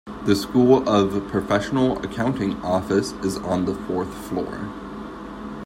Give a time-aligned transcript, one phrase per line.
[0.25, 4.67] The School of Professional Accounting office is on the fourth floor.